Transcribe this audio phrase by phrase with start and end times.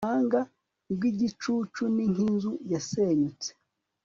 [0.03, 0.39] ubuhanga
[0.93, 3.49] bw'igicucu ni nk'inzu yasenyutse